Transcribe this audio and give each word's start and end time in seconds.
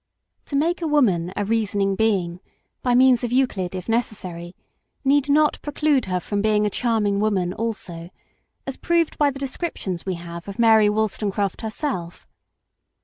To 0.45 0.55
make 0.55 0.81
a 0.81 0.87
woman 0.87 1.31
a 1.35 1.45
reasoning 1.45 1.95
being, 1.95 2.39
by 2.81 2.95
means 2.95 3.23
of 3.23 3.31
Euclid 3.31 3.75
if 3.75 3.87
necessary, 3.87 4.55
need 5.05 5.29
not 5.29 5.61
preclude 5.61 6.05
her 6.05 6.19
from 6.19 6.41
being 6.41 6.65
a 6.65 6.71
charming 6.71 7.19
woman 7.19 7.53
also, 7.53 8.09
as 8.65 8.77
proved 8.77 9.19
by 9.19 9.29
the 9.29 9.37
descriptions 9.37 10.03
we 10.03 10.15
have 10.15 10.47
of 10.47 10.57
Mary 10.57 10.89
Wollstonecraft 10.89 11.61
herself. 11.61 12.27